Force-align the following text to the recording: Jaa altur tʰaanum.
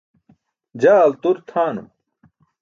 Jaa 0.81 0.99
altur 1.05 1.37
tʰaanum. 1.47 1.87